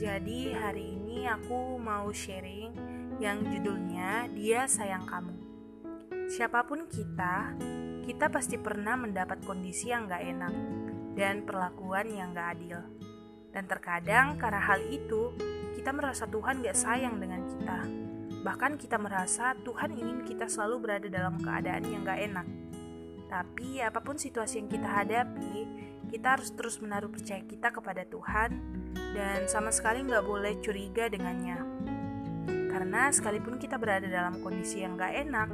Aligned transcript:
Jadi 0.00 0.48
hari 0.56 0.96
ini 0.96 1.28
aku 1.28 1.76
mau 1.76 2.08
sharing 2.08 2.72
yang 3.20 3.44
judulnya 3.44 4.32
Dia 4.32 4.64
Sayang 4.64 5.04
Kamu. 5.04 5.34
Siapa 6.24 6.64
pun 6.64 6.88
kita, 6.88 7.52
kita 8.08 8.32
pasti 8.32 8.56
pernah 8.56 8.96
mendapat 8.96 9.44
kondisi 9.44 9.92
yang 9.92 10.08
gak 10.08 10.24
enak 10.24 10.54
dan 11.12 11.44
perlakuan 11.44 12.08
yang 12.08 12.32
gak 12.32 12.56
adil. 12.56 12.80
Dan 13.52 13.68
terkadang 13.68 14.40
karena 14.40 14.56
hal 14.56 14.80
itu, 14.88 15.36
kita 15.76 15.92
merasa 15.92 16.24
Tuhan 16.24 16.64
gak 16.64 16.80
sayang 16.80 17.20
dengan 17.20 17.44
kita. 17.44 17.78
Bahkan 18.40 18.80
kita 18.80 18.96
merasa 18.96 19.52
Tuhan 19.60 20.00
ingin 20.00 20.24
kita 20.24 20.48
selalu 20.48 20.80
berada 20.80 21.08
dalam 21.12 21.36
keadaan 21.44 21.84
yang 21.84 22.08
gak 22.08 22.24
enak. 22.24 22.48
Tapi 23.28 23.84
apa 23.84 24.00
pun 24.00 24.16
situasi 24.16 24.64
yang 24.64 24.68
kita 24.72 24.88
hadapi, 24.88 25.54
kita 26.10 26.36
harus 26.36 26.50
terus 26.52 26.82
menaruh 26.82 27.08
percaya 27.08 27.40
kita 27.46 27.70
kepada 27.70 28.02
Tuhan 28.02 28.50
dan 29.14 29.46
sama 29.46 29.70
sekali 29.70 30.02
nggak 30.02 30.26
boleh 30.26 30.58
curiga 30.58 31.06
dengannya. 31.06 31.62
Karena 32.66 33.14
sekalipun 33.14 33.62
kita 33.62 33.78
berada 33.78 34.10
dalam 34.10 34.42
kondisi 34.42 34.82
yang 34.82 34.98
nggak 34.98 35.14
enak, 35.26 35.48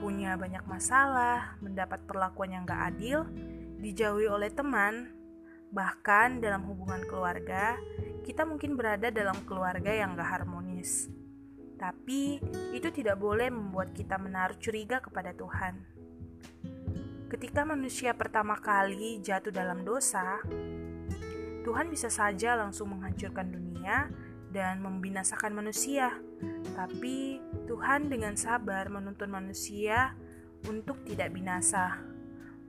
punya 0.00 0.36
banyak 0.40 0.64
masalah, 0.64 1.60
mendapat 1.60 2.00
perlakuan 2.08 2.56
yang 2.56 2.62
nggak 2.64 2.82
adil, 2.96 3.28
dijauhi 3.80 4.28
oleh 4.28 4.48
teman, 4.48 5.12
bahkan 5.68 6.40
dalam 6.40 6.64
hubungan 6.64 7.04
keluarga, 7.04 7.76
kita 8.24 8.48
mungkin 8.48 8.76
berada 8.76 9.12
dalam 9.12 9.36
keluarga 9.44 9.92
yang 9.92 10.16
nggak 10.16 10.30
harmonis. 10.40 11.12
Tapi 11.76 12.40
itu 12.72 12.88
tidak 12.88 13.20
boleh 13.20 13.52
membuat 13.52 13.92
kita 13.92 14.16
menaruh 14.16 14.56
curiga 14.56 15.04
kepada 15.04 15.36
Tuhan. 15.36 15.93
Ketika 17.34 17.66
manusia 17.66 18.14
pertama 18.14 18.54
kali 18.54 19.18
jatuh 19.18 19.50
dalam 19.50 19.82
dosa, 19.82 20.38
Tuhan 21.66 21.90
bisa 21.90 22.06
saja 22.06 22.54
langsung 22.54 22.94
menghancurkan 22.94 23.50
dunia 23.50 24.06
dan 24.54 24.78
membinasakan 24.78 25.50
manusia, 25.50 26.14
tapi 26.78 27.42
Tuhan 27.66 28.06
dengan 28.06 28.38
sabar 28.38 28.86
menuntun 28.86 29.34
manusia 29.34 30.14
untuk 30.70 31.02
tidak 31.02 31.34
binasa. 31.34 31.98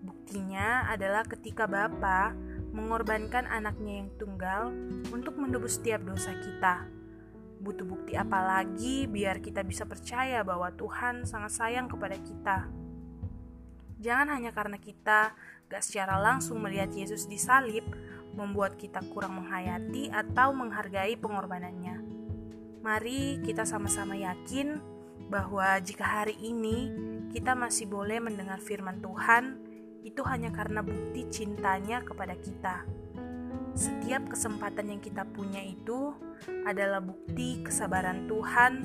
Buktinya 0.00 0.88
adalah 0.88 1.28
ketika 1.28 1.68
Bapa 1.68 2.32
mengorbankan 2.72 3.44
anaknya 3.44 4.00
yang 4.00 4.16
tunggal 4.16 4.72
untuk 5.12 5.36
menebus 5.36 5.76
setiap 5.76 6.08
dosa 6.08 6.32
kita. 6.40 6.88
Butuh 7.60 7.84
bukti 7.84 8.16
apa 8.16 8.40
lagi 8.40 9.04
biar 9.12 9.44
kita 9.44 9.60
bisa 9.60 9.84
percaya 9.84 10.40
bahwa 10.40 10.72
Tuhan 10.72 11.28
sangat 11.28 11.52
sayang 11.52 11.84
kepada 11.84 12.16
kita. 12.16 12.84
Jangan 14.04 14.36
hanya 14.36 14.52
karena 14.52 14.76
kita 14.76 15.32
gak 15.72 15.80
secara 15.80 16.20
langsung 16.20 16.60
melihat 16.60 16.92
Yesus 16.92 17.24
disalib, 17.24 17.88
membuat 18.36 18.76
kita 18.76 19.00
kurang 19.08 19.40
menghayati 19.40 20.12
atau 20.12 20.52
menghargai 20.52 21.16
pengorbanannya. 21.16 22.04
Mari 22.84 23.40
kita 23.40 23.64
sama-sama 23.64 24.12
yakin 24.12 24.76
bahwa 25.32 25.80
jika 25.80 26.04
hari 26.04 26.36
ini 26.36 26.92
kita 27.32 27.56
masih 27.56 27.88
boleh 27.88 28.20
mendengar 28.20 28.60
firman 28.60 29.00
Tuhan, 29.00 29.56
itu 30.04 30.20
hanya 30.28 30.52
karena 30.52 30.84
bukti 30.84 31.24
cintanya 31.32 32.04
kepada 32.04 32.36
kita. 32.36 32.84
Setiap 33.72 34.28
kesempatan 34.28 34.92
yang 34.92 35.00
kita 35.00 35.24
punya 35.24 35.64
itu 35.64 36.12
adalah 36.68 37.00
bukti 37.00 37.64
kesabaran 37.64 38.28
Tuhan 38.28 38.84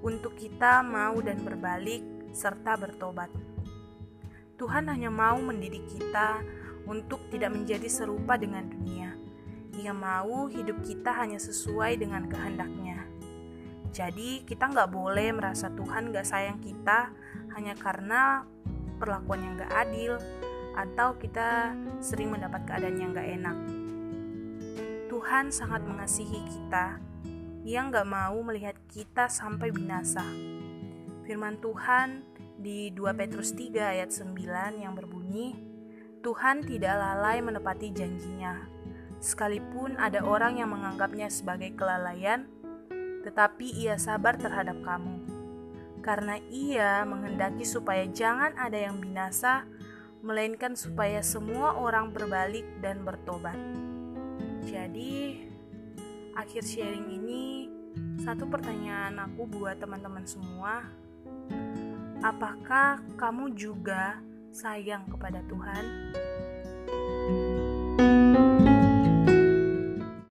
untuk 0.00 0.32
kita 0.32 0.80
mau 0.80 1.20
dan 1.20 1.44
berbalik 1.44 2.32
serta 2.32 2.80
bertobat. 2.80 3.49
Tuhan 4.60 4.92
hanya 4.92 5.08
mau 5.08 5.40
mendidik 5.40 5.88
kita 5.88 6.44
untuk 6.84 7.24
tidak 7.32 7.56
menjadi 7.56 7.88
serupa 7.88 8.36
dengan 8.36 8.68
dunia. 8.68 9.16
Ia 9.80 9.96
mau 9.96 10.52
hidup 10.52 10.84
kita 10.84 11.16
hanya 11.16 11.40
sesuai 11.40 11.96
dengan 11.96 12.28
kehendaknya. 12.28 13.08
Jadi 13.88 14.44
kita 14.44 14.68
nggak 14.68 14.92
boleh 14.92 15.32
merasa 15.32 15.72
Tuhan 15.72 16.12
nggak 16.12 16.28
sayang 16.28 16.60
kita 16.60 17.08
hanya 17.56 17.72
karena 17.72 18.44
perlakuan 19.00 19.40
yang 19.40 19.56
nggak 19.56 19.72
adil 19.72 20.20
atau 20.76 21.16
kita 21.16 21.72
sering 22.04 22.28
mendapat 22.28 22.60
keadaan 22.68 23.00
yang 23.00 23.16
nggak 23.16 23.30
enak. 23.40 23.56
Tuhan 25.08 25.48
sangat 25.56 25.88
mengasihi 25.88 26.36
kita. 26.52 27.00
Ia 27.64 27.80
nggak 27.88 28.04
mau 28.04 28.36
melihat 28.44 28.76
kita 28.92 29.32
sampai 29.32 29.72
binasa. 29.72 30.22
Firman 31.24 31.56
Tuhan 31.64 32.28
di 32.60 32.92
2 32.92 33.16
Petrus 33.16 33.56
3 33.56 33.96
ayat 33.96 34.12
9 34.12 34.84
yang 34.84 34.92
berbunyi, 34.92 35.56
Tuhan 36.20 36.60
tidak 36.68 36.92
lalai 36.92 37.40
menepati 37.40 37.88
janjinya. 37.88 38.68
Sekalipun 39.16 39.96
ada 39.96 40.20
orang 40.20 40.60
yang 40.60 40.68
menganggapnya 40.68 41.32
sebagai 41.32 41.72
kelalaian, 41.72 42.44
tetapi 43.24 43.72
ia 43.72 43.96
sabar 43.96 44.36
terhadap 44.36 44.76
kamu. 44.84 45.24
Karena 46.04 46.36
ia 46.52 47.04
menghendaki 47.08 47.64
supaya 47.64 48.04
jangan 48.08 48.52
ada 48.56 48.76
yang 48.76 49.00
binasa, 49.00 49.64
melainkan 50.20 50.76
supaya 50.76 51.24
semua 51.24 51.80
orang 51.80 52.12
berbalik 52.12 52.64
dan 52.84 53.00
bertobat. 53.04 53.56
Jadi, 54.68 55.48
akhir 56.36 56.64
sharing 56.64 57.08
ini 57.08 57.44
satu 58.20 58.44
pertanyaan 58.44 59.16
aku 59.16 59.48
buat 59.48 59.80
teman-teman 59.80 60.28
semua. 60.28 60.84
Apakah 62.20 63.00
kamu 63.16 63.56
juga 63.56 64.20
sayang 64.52 65.08
kepada 65.08 65.40
Tuhan? 65.48 66.12